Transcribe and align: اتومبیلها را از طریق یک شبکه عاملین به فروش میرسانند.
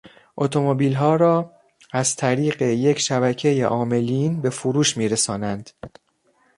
اتومبیلها 0.37 1.15
را 1.15 1.51
از 1.91 2.15
طریق 2.15 2.61
یک 2.61 2.99
شبکه 2.99 3.65
عاملین 3.65 4.41
به 4.41 4.49
فروش 4.49 4.97
میرسانند. 4.97 5.69